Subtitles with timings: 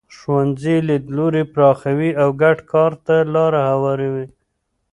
[0.15, 4.27] ښوونځي لیدلوري پراخوي او ګډ کار ته لاره هواروي.